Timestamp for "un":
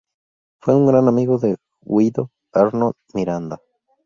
0.75-0.87